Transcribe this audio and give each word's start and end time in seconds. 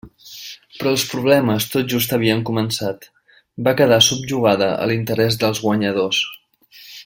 Però 0.77 0.93
els 0.93 1.03
problemes 1.09 1.67
tot 1.73 1.91
just 1.93 2.15
havien 2.17 2.41
començat: 2.51 3.05
va 3.69 3.75
quedar 3.83 4.01
subjugada 4.09 4.71
a 4.79 4.89
l'interès 4.93 5.39
dels 5.45 5.63
guanyadors. 5.69 6.25